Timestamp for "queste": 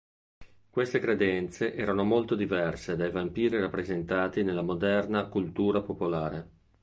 0.71-0.97